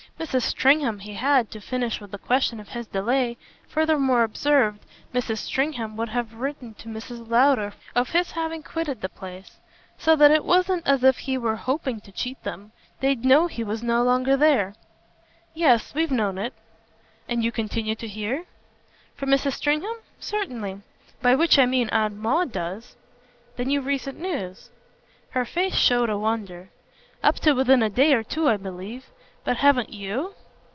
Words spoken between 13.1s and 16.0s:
know he was no longer there. "Yes,